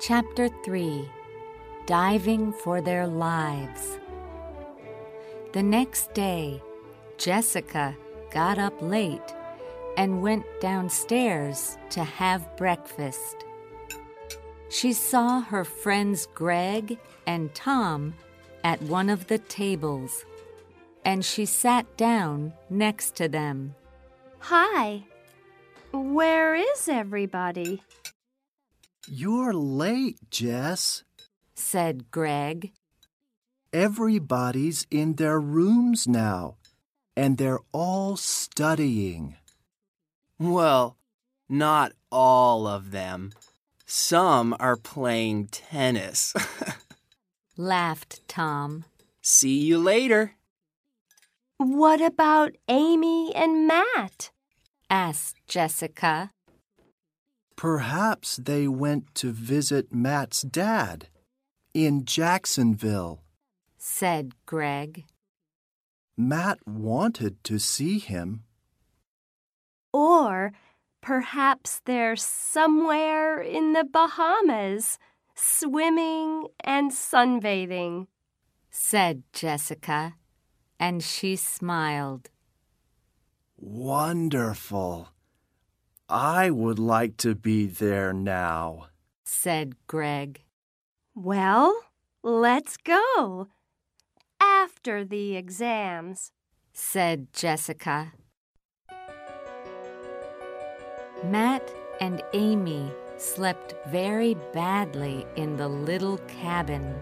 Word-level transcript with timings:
Chapter 0.00 0.48
3 0.64 1.06
Diving 1.84 2.54
for 2.54 2.80
Their 2.80 3.06
Lives. 3.06 3.98
The 5.52 5.62
next 5.62 6.14
day, 6.14 6.62
Jessica 7.18 7.94
got 8.30 8.58
up 8.58 8.72
late 8.80 9.34
and 9.98 10.22
went 10.22 10.46
downstairs 10.58 11.76
to 11.90 12.02
have 12.02 12.56
breakfast. 12.56 13.44
She 14.70 14.94
saw 14.94 15.42
her 15.42 15.64
friends 15.64 16.26
Greg 16.32 16.98
and 17.26 17.54
Tom 17.54 18.14
at 18.64 18.80
one 18.80 19.10
of 19.10 19.26
the 19.26 19.38
tables, 19.38 20.24
and 21.04 21.22
she 21.22 21.44
sat 21.44 21.98
down 21.98 22.54
next 22.70 23.16
to 23.16 23.28
them. 23.28 23.74
Hi. 24.38 25.04
Where 25.92 26.54
is 26.54 26.88
everybody? 26.88 27.82
You're 29.12 29.52
late, 29.52 30.18
Jess. 30.30 31.02
said 31.56 32.12
Greg. 32.12 32.70
Everybody's 33.72 34.86
in 34.88 35.14
their 35.14 35.40
rooms 35.40 36.06
now, 36.06 36.58
and 37.16 37.36
they're 37.36 37.58
all 37.72 38.16
studying. 38.16 39.34
Well, 40.38 40.96
not 41.48 41.90
all 42.12 42.68
of 42.68 42.92
them. 42.92 43.32
Some 43.84 44.54
are 44.60 44.76
playing 44.76 45.48
tennis. 45.48 46.32
laughed 47.56 48.20
Tom. 48.28 48.84
See 49.20 49.58
you 49.58 49.78
later. 49.78 50.36
What 51.56 52.00
about 52.00 52.52
Amy 52.68 53.34
and 53.34 53.66
Matt? 53.66 54.30
asked 54.88 55.34
Jessica. 55.48 56.30
Perhaps 57.60 58.36
they 58.36 58.66
went 58.66 59.14
to 59.16 59.32
visit 59.32 59.92
Matt's 59.92 60.40
dad 60.40 61.08
in 61.74 62.06
Jacksonville. 62.06 63.20
said 63.76 64.32
Greg. 64.46 65.04
Matt 66.16 66.66
wanted 66.66 67.44
to 67.44 67.58
see 67.58 67.98
him. 67.98 68.44
Or 69.92 70.52
perhaps 71.02 71.82
they're 71.84 72.16
somewhere 72.16 73.42
in 73.42 73.74
the 73.74 73.84
Bahamas, 73.84 74.98
swimming 75.34 76.46
and 76.64 76.90
sunbathing. 76.90 78.06
said 78.70 79.22
Jessica, 79.34 80.14
and 80.78 81.02
she 81.02 81.36
smiled. 81.36 82.30
Wonderful. 83.58 85.10
I 86.10 86.50
would 86.50 86.80
like 86.80 87.16
to 87.18 87.36
be 87.36 87.66
there 87.66 88.12
now. 88.12 88.88
said 89.24 89.74
Greg. 89.86 90.42
Well, 91.14 91.84
let's 92.24 92.76
go. 92.76 93.46
After 94.40 95.04
the 95.04 95.36
exams. 95.36 96.32
said 96.72 97.32
Jessica. 97.32 98.12
Matt 101.24 101.72
and 102.00 102.22
Amy 102.32 102.90
slept 103.16 103.74
very 103.88 104.34
badly 104.52 105.26
in 105.36 105.56
the 105.56 105.68
little 105.68 106.18
cabin. 106.26 106.94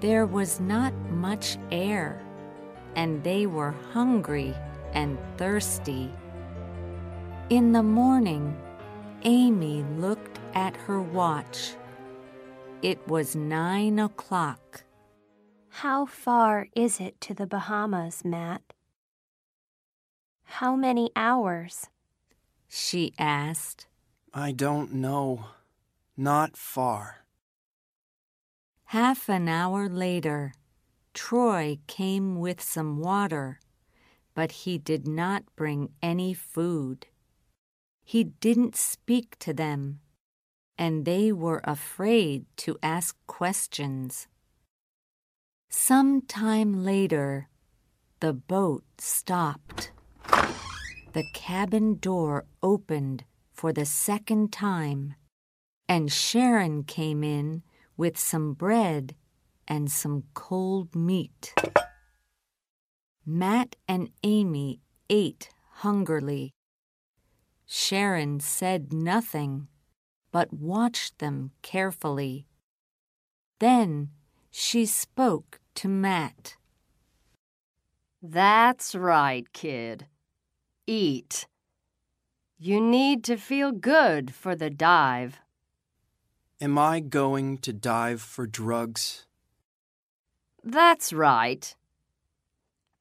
There 0.00 0.26
was 0.26 0.60
not 0.60 0.92
much 1.10 1.56
air, 1.70 2.20
and 2.96 3.22
they 3.22 3.46
were 3.46 3.74
hungry 3.92 4.54
and 4.92 5.16
thirsty. 5.36 6.12
In 7.50 7.72
the 7.72 7.82
morning, 7.82 8.56
Amy 9.24 9.82
looked 9.96 10.38
at 10.54 10.76
her 10.76 11.02
watch. 11.02 11.74
It 12.80 13.04
was 13.08 13.34
nine 13.34 13.98
o'clock. 13.98 14.84
How 15.68 16.06
far 16.06 16.68
is 16.76 17.00
it 17.00 17.20
to 17.22 17.34
the 17.34 17.48
Bahamas, 17.48 18.24
Matt? 18.24 18.62
How 20.44 20.76
many 20.76 21.10
hours? 21.16 21.88
She 22.68 23.14
asked. 23.18 23.88
I 24.32 24.52
don't 24.52 24.94
know. 24.94 25.46
Not 26.16 26.56
far. 26.56 27.24
Half 28.84 29.28
an 29.28 29.48
hour 29.48 29.88
later, 29.88 30.52
Troy 31.14 31.80
came 31.88 32.38
with 32.38 32.62
some 32.62 33.00
water, 33.00 33.58
but 34.36 34.52
he 34.52 34.78
did 34.78 35.08
not 35.08 35.42
bring 35.56 35.88
any 36.00 36.32
food. 36.32 37.06
He 38.10 38.24
didn't 38.24 38.74
speak 38.74 39.38
to 39.38 39.52
them, 39.52 40.00
and 40.76 41.04
they 41.04 41.30
were 41.30 41.60
afraid 41.62 42.44
to 42.56 42.76
ask 42.82 43.14
questions. 43.28 44.26
Some 45.68 46.22
time 46.22 46.82
later, 46.82 47.46
the 48.18 48.32
boat 48.32 48.82
stopped. 48.98 49.92
The 51.12 51.22
cabin 51.34 51.98
door 52.00 52.46
opened 52.64 53.22
for 53.52 53.72
the 53.72 53.86
second 53.86 54.52
time, 54.52 55.14
and 55.88 56.10
Sharon 56.10 56.82
came 56.82 57.22
in 57.22 57.62
with 57.96 58.18
some 58.18 58.54
bread 58.54 59.14
and 59.68 59.88
some 59.88 60.24
cold 60.34 60.96
meat. 60.96 61.54
Matt 63.24 63.76
and 63.86 64.10
Amy 64.24 64.80
ate 65.08 65.50
hungrily. 65.84 66.50
Sharon 67.72 68.40
said 68.40 68.92
nothing, 68.92 69.68
but 70.32 70.52
watched 70.52 71.20
them 71.20 71.52
carefully. 71.62 72.48
Then 73.60 74.10
she 74.50 74.84
spoke 74.84 75.60
to 75.76 75.86
Matt. 75.86 76.56
That's 78.20 78.96
right, 78.96 79.50
kid. 79.52 80.06
Eat. 80.88 81.46
You 82.58 82.80
need 82.80 83.22
to 83.24 83.36
feel 83.36 83.70
good 83.70 84.34
for 84.34 84.56
the 84.56 84.68
dive. 84.68 85.38
Am 86.60 86.76
I 86.76 86.98
going 86.98 87.58
to 87.58 87.72
dive 87.72 88.20
for 88.20 88.48
drugs? 88.48 89.26
That's 90.64 91.12
right. 91.12 91.72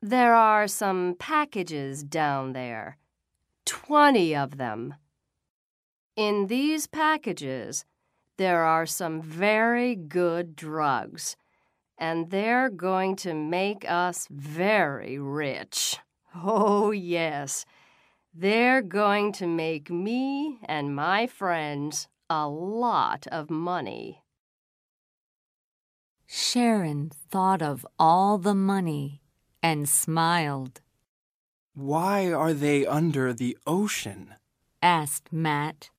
There 0.00 0.34
are 0.34 0.66
some 0.66 1.16
packages 1.18 2.02
down 2.02 2.54
there. 2.54 2.96
Twenty 3.66 4.34
of 4.34 4.58
them. 4.58 4.94
In 6.16 6.46
these 6.46 6.86
packages, 6.86 7.84
there 8.36 8.64
are 8.64 8.86
some 8.86 9.22
very 9.22 9.94
good 9.94 10.54
drugs, 10.56 11.36
and 11.98 12.30
they're 12.30 12.70
going 12.70 13.16
to 13.16 13.34
make 13.34 13.88
us 13.88 14.28
very 14.30 15.18
rich. 15.18 15.98
Oh, 16.34 16.90
yes. 16.90 17.64
They're 18.34 18.82
going 18.82 19.32
to 19.34 19.46
make 19.46 19.90
me 19.90 20.58
and 20.64 20.94
my 20.94 21.26
friends 21.26 22.08
a 22.28 22.48
lot 22.48 23.26
of 23.28 23.50
money. 23.50 24.24
Sharon 26.26 27.10
thought 27.30 27.62
of 27.62 27.86
all 27.98 28.38
the 28.38 28.54
money 28.54 29.22
and 29.62 29.88
smiled, 29.88 30.80
Why 31.74 32.32
are 32.32 32.52
they 32.54 32.86
under 32.86 33.32
the 33.32 33.58
ocean? 33.66 34.34
asked 34.80 35.32
Matt. 35.32 35.90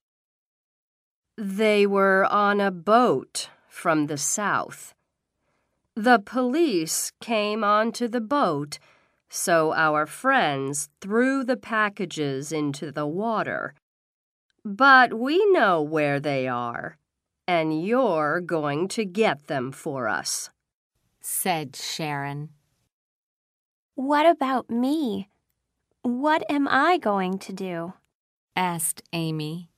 They 1.37 1.85
were 1.85 2.25
on 2.25 2.61
a 2.61 2.71
boat 2.71 3.49
from 3.67 4.07
the 4.07 4.17
south. 4.17 4.93
The 5.95 6.19
police 6.19 7.11
came 7.19 7.63
onto 7.63 8.07
the 8.07 8.21
boat, 8.21 8.79
so 9.29 9.73
our 9.73 10.05
friends 10.05 10.87
threw 11.01 11.43
the 11.43 11.57
packages 11.57 12.53
into 12.53 12.89
the 12.89 13.05
water. 13.05 13.73
But 14.63 15.13
we 15.13 15.45
know 15.51 15.81
where 15.81 16.21
they 16.21 16.47
are, 16.47 16.97
and 17.47 17.85
you're 17.85 18.39
going 18.39 18.87
to 18.89 19.03
get 19.03 19.47
them 19.47 19.73
for 19.73 20.07
us. 20.07 20.49
said 21.19 21.75
Sharon. 21.75 22.49
What 23.95 24.25
about 24.25 24.69
me? 24.69 25.29
What 26.05 26.43
am 26.51 26.67
I 26.67 26.99
going 26.99 27.39
to 27.39 27.51
do? 27.51 27.93
asked 28.55 29.01
Amy, 29.11 29.71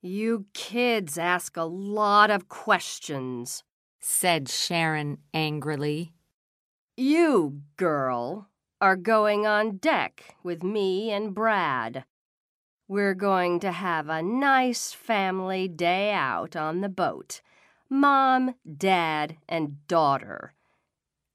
You 0.00 0.46
kids 0.54 1.18
ask 1.18 1.56
a 1.56 1.64
lot 1.64 2.30
of 2.30 2.48
questions. 2.48 3.64
said 3.98 4.48
Sharon 4.48 5.18
angrily. 5.34 6.12
You, 6.96 7.62
girl, 7.76 8.46
are 8.80 8.94
going 8.94 9.48
on 9.48 9.78
deck 9.78 10.36
with 10.44 10.62
me 10.62 11.10
and 11.10 11.34
Brad. 11.34 12.04
We're 12.86 13.14
going 13.14 13.58
to 13.58 13.72
have 13.72 14.08
a 14.08 14.22
nice 14.22 14.92
family 14.92 15.66
day 15.66 16.12
out 16.12 16.54
on 16.54 16.82
the 16.82 16.88
boat. 16.88 17.40
Mom, 17.90 18.54
Dad, 18.76 19.38
and 19.48 19.84
daughter. 19.88 20.54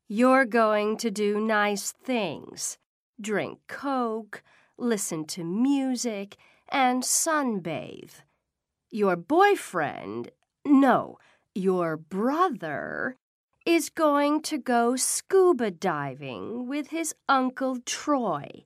You're 0.08 0.46
going 0.46 0.96
to 1.00 1.12
do 1.12 1.42
nice 1.42 1.92
things. 1.92 2.78
Drink 3.19 3.60
Coke, 3.68 4.44
listen 4.77 5.25
to 5.25 5.44
music, 5.44 6.38
and 6.69 7.04
sunbathe. 7.04 8.21
Your 8.89 9.15
boyfriend, 9.15 10.31
No, 10.65 11.19
your 11.56 11.98
brother 11.98 13.18
is 13.65 13.89
going 13.89 14.42
to 14.42 14.57
go 14.57 14.95
scuba 14.95 15.71
diving 15.71 16.68
with 16.68 16.88
his 16.88 17.15
Uncle 17.30 17.77
Troy. 17.86 18.65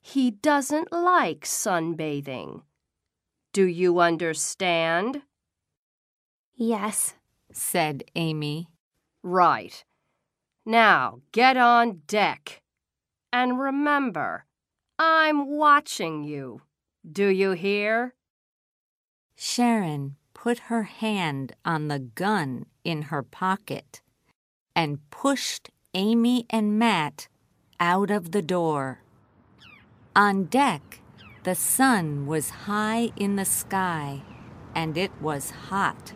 He 0.00 0.30
doesn't 0.30 0.92
like 0.92 1.40
sunbathing. 1.40 2.62
Do 3.52 3.66
you 3.66 4.00
understand? 4.00 5.22
Yes. 6.54 7.14
said 7.52 8.04
Amy. 8.14 8.68
Right. 9.22 9.84
Now 10.64 11.20
get 11.32 11.56
on 11.56 12.02
deck. 12.06 12.62
And 13.32 13.58
remember, 13.58 14.44
I'm 14.98 15.46
watching 15.46 16.24
you. 16.24 16.62
Do 17.10 17.28
you 17.28 17.52
hear? 17.52 18.14
Sharon 19.36 20.16
put 20.34 20.58
her 20.70 20.84
hand 20.84 21.54
on 21.64 21.88
the 21.88 21.98
gun 21.98 22.66
in 22.84 23.02
her 23.02 23.22
pocket 23.22 24.00
and 24.74 24.98
pushed 25.10 25.70
Amy 25.94 26.46
and 26.50 26.78
Matt 26.78 27.28
out 27.80 28.10
of 28.10 28.32
the 28.32 28.42
door. 28.42 29.00
On 30.14 30.44
deck, 30.44 31.00
the 31.44 31.54
sun 31.54 32.26
was 32.26 32.50
high 32.50 33.10
in 33.16 33.36
the 33.36 33.44
sky 33.44 34.22
and 34.74 34.96
it 34.96 35.10
was 35.20 35.50
hot. 35.50 36.12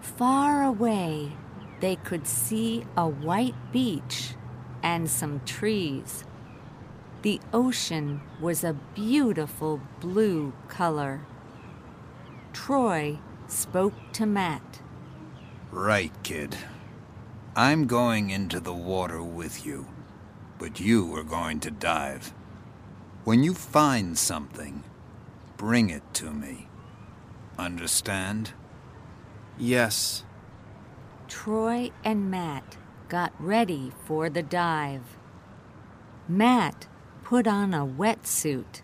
Far 0.00 0.62
away, 0.62 1.32
they 1.80 1.96
could 1.96 2.26
see 2.26 2.84
a 2.96 3.08
white 3.08 3.72
beach 3.72 4.34
and 4.86 5.10
some 5.10 5.40
trees. 5.44 6.22
The 7.22 7.40
ocean 7.52 8.20
was 8.40 8.62
a 8.62 8.78
beautiful 8.94 9.80
blue 9.98 10.52
color. 10.68 11.26
Troy 12.52 13.18
spoke 13.48 13.94
to 14.12 14.26
Matt. 14.26 14.80
Right, 15.72 16.12
kid. 16.22 16.56
I'm 17.56 17.88
going 17.88 18.30
into 18.30 18.60
the 18.60 18.72
water 18.72 19.20
with 19.20 19.66
you, 19.66 19.88
but 20.56 20.78
you 20.78 21.12
are 21.16 21.24
going 21.24 21.58
to 21.60 21.70
dive. 21.72 22.32
When 23.24 23.42
you 23.42 23.54
find 23.54 24.16
something, 24.16 24.84
bring 25.56 25.90
it 25.90 26.04
to 26.14 26.30
me. 26.30 26.68
Understand? 27.58 28.52
Yes. 29.58 30.22
Troy 31.26 31.90
and 32.04 32.30
Matt 32.30 32.76
got 33.08 33.32
ready 33.38 33.92
for 34.04 34.28
the 34.28 34.42
dive. 34.42 35.16
Matt 36.28 36.86
put 37.22 37.46
on 37.46 37.72
a 37.72 37.86
wetsuit, 37.86 38.82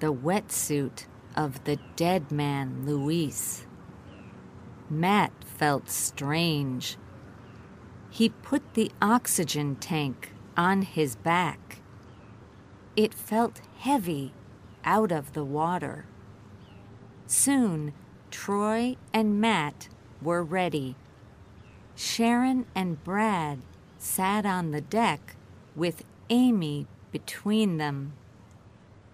the 0.00 0.12
wetsuit 0.12 1.06
of 1.36 1.64
the 1.64 1.78
dead 1.96 2.32
man, 2.32 2.84
Luis. 2.84 3.66
Matt 4.90 5.32
felt 5.44 5.88
strange. 5.88 6.96
He 8.10 8.30
put 8.30 8.74
the 8.74 8.90
oxygen 9.00 9.76
tank 9.76 10.32
on 10.56 10.82
his 10.82 11.14
back. 11.14 11.80
It 12.96 13.14
felt 13.14 13.60
heavy 13.78 14.32
out 14.84 15.12
of 15.12 15.34
the 15.34 15.44
water. 15.44 16.06
Soon, 17.26 17.92
Troy 18.30 18.96
and 19.12 19.40
Matt 19.40 19.88
were 20.22 20.42
ready. 20.42 20.96
Sharon 21.98 22.66
and 22.76 23.02
Brad 23.02 23.58
sat 23.98 24.46
on 24.46 24.70
the 24.70 24.80
deck 24.80 25.34
with 25.74 26.04
Amy 26.30 26.86
between 27.10 27.78
them. 27.78 28.12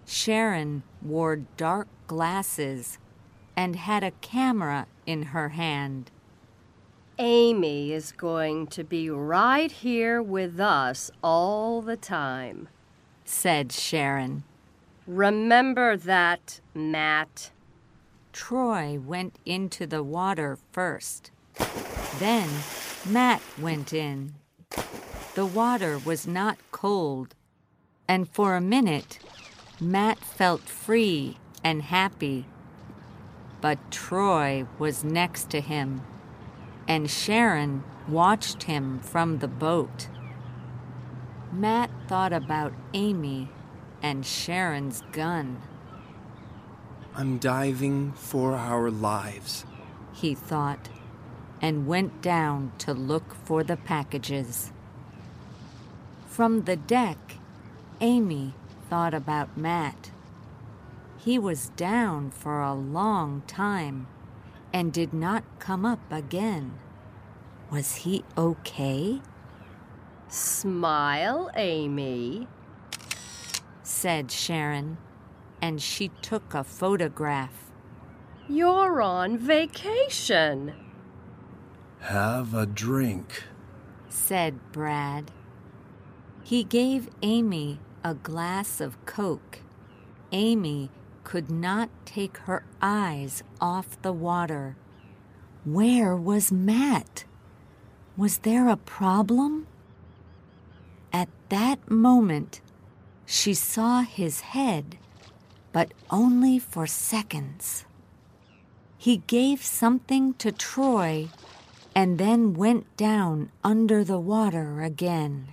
Sharon 0.05 0.83
wore 1.01 1.37
dark 1.57 1.87
glasses 2.05 2.99
and 3.55 3.75
had 3.75 4.03
a 4.03 4.11
camera 4.11 4.85
in 5.07 5.23
her 5.23 5.49
hand. 5.49 6.11
Amy 7.17 7.91
is 7.91 8.11
going 8.11 8.67
to 8.67 8.83
be 8.83 9.09
right 9.09 9.71
here 9.71 10.21
with 10.21 10.59
us 10.59 11.09
all 11.23 11.81
the 11.81 11.97
time. 11.97 12.67
said 13.23 13.71
Sharon. 13.71 14.43
Remember 15.07 15.97
that, 15.97 16.61
Matt. 16.75 17.49
Troy 18.31 18.99
went 18.99 19.39
into 19.43 19.87
the 19.87 20.03
water 20.03 20.59
first. 20.71 21.31
Then 22.19 22.49
Matt 23.05 23.41
went 23.59 23.93
in. 23.93 24.35
The 25.35 25.45
water 25.45 25.99
was 25.99 26.25
not 26.25 26.57
cold, 26.71 27.35
and 28.07 28.29
for 28.29 28.55
a 28.55 28.61
minute, 28.61 29.19
Matt 29.81 30.19
felt 30.19 30.61
free 30.61 31.37
and 31.63 31.81
happy. 31.81 32.45
But 33.59 33.91
Troy 33.91 34.65
was 34.79 35.03
next 35.03 35.49
to 35.49 35.61
him, 35.61 36.01
and 36.87 37.09
Sharon 37.09 37.83
watched 38.07 38.63
him 38.63 38.99
from 38.99 39.39
the 39.39 39.47
boat. 39.47 40.07
Matt 41.51 41.89
thought 42.07 42.33
about 42.33 42.73
Amy 42.93 43.49
and 44.01 44.25
Sharon's 44.25 45.01
gun. 45.11 45.61
I'm 47.15 47.37
diving 47.39 48.11
for 48.13 48.55
our 48.55 48.91
lives. 48.91 49.65
he 50.13 50.33
thought, 50.35 50.89
and 51.61 51.87
went 51.87 52.21
down 52.21 52.71
to 52.79 52.93
look 52.93 53.33
for 53.33 53.63
the 53.63 53.77
packages. 53.77 54.71
From 56.27 56.63
the 56.63 56.75
deck, 56.75 57.37
Amy 58.01 58.53
thought 58.89 59.13
about 59.13 59.57
Matt. 59.57 60.11
He 61.17 61.39
was 61.39 61.69
down 61.69 62.31
for 62.31 62.61
a 62.61 62.73
long 62.73 63.41
time 63.47 64.07
and 64.73 64.91
did 64.91 65.13
not 65.13 65.43
come 65.59 65.85
up 65.85 66.11
again. 66.11 66.73
Was 67.71 67.95
he 67.95 68.23
okay? 68.37 69.21
Smile, 70.27 71.49
Amy. 71.55 72.47
said 73.81 74.31
Sharon, 74.31 74.97
and 75.61 75.81
she 75.81 76.09
took 76.21 76.53
a 76.53 76.63
photograph. 76.63 77.71
You're 78.47 79.01
on 79.01 79.37
vacation. 79.37 80.73
Have 82.05 82.53
a 82.53 82.67
drink. 82.67 83.45
said 84.09 84.71
Brad. 84.71 85.31
He 86.43 86.63
gave 86.63 87.09
Amy 87.23 87.79
a 88.03 88.13
glass 88.13 88.79
of 88.79 89.03
Coke. 89.07 89.61
Amy 90.31 90.91
could 91.23 91.49
not 91.49 91.89
take 92.05 92.37
her 92.45 92.63
eyes 92.79 93.41
off 93.59 93.99
the 94.03 94.13
water. 94.13 94.77
Where 95.63 96.15
was 96.15 96.51
Matt? 96.51 97.25
Was 98.15 98.37
there 98.37 98.69
a 98.69 98.77
problem? 98.77 99.65
At 101.11 101.29
that 101.49 101.89
moment, 101.89 102.61
she 103.25 103.55
saw 103.55 104.01
his 104.01 104.41
head, 104.41 104.99
but 105.73 105.91
only 106.11 106.59
for 106.59 106.85
seconds. 106.85 107.85
He 108.95 109.17
gave 109.25 109.63
something 109.63 110.35
to 110.35 110.51
Troy 110.51 111.29
and 111.95 112.17
then 112.17 112.53
went 112.53 112.85
down 112.97 113.49
under 113.63 114.03
the 114.03 114.19
water 114.19 114.81
again. 114.81 115.47